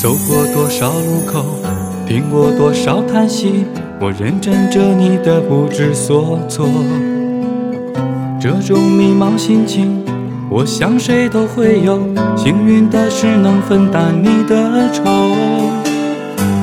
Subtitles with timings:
[0.00, 1.44] 走过多少路口，
[2.08, 3.66] 听过多少叹息，
[4.00, 6.66] 我认真着你的不知所措。
[8.40, 10.02] 这种迷茫心情，
[10.48, 12.00] 我想谁都会有。
[12.34, 15.04] 幸运的是能分担你的愁，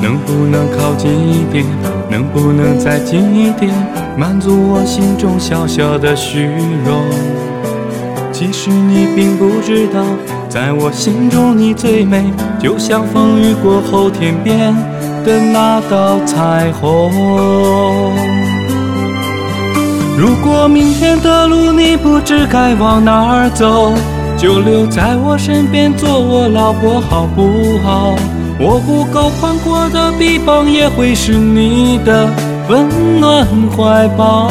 [0.02, 1.64] 能不能靠近一点？
[2.10, 3.72] 能不能再近一点？
[4.18, 6.48] 满足我心中小小的虚
[6.84, 7.04] 荣。
[8.32, 10.04] 其实你并不知道，
[10.58, 14.76] 在我心中你最美，就像风雨过后天边
[15.24, 17.12] 的那道彩虹。
[20.18, 23.94] 如果明天的路你不知该往哪儿走，
[24.36, 28.16] 就留在我身边做我老婆好不好？
[28.60, 32.28] 我不够宽阔的臂膀也会是你的
[32.68, 33.46] 温暖
[33.78, 34.50] 怀抱。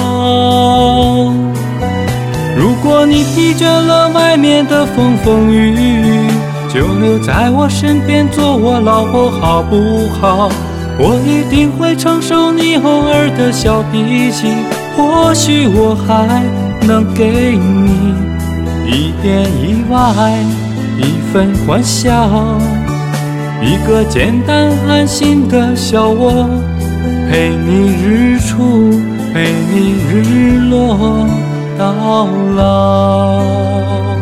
[2.76, 6.28] 如果你疲倦了外面的风风雨雨，
[6.68, 10.50] 就留在我身边做我老婆好不好？
[10.98, 14.48] 我一定会承受你偶尔的小脾气。
[14.94, 16.44] 或许我还
[16.86, 18.14] 能给你
[18.86, 20.36] 一点意外，
[20.98, 22.28] 一份欢笑，
[23.62, 26.46] 一个简单安心的小窝，
[27.30, 28.90] 陪你日出，
[29.32, 31.26] 陪你日落
[31.78, 34.15] 到老。